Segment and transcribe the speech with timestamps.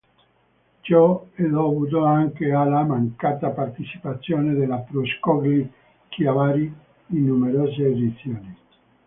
[0.81, 5.69] Ciò è dovuto anche alla mancata partecipazione della Pro Scogli
[6.09, 6.63] Chiavari
[7.09, 8.55] in numerose edizioni.